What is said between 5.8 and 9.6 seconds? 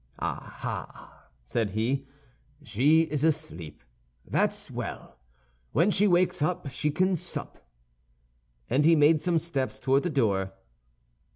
she wakes she can sup." And he made some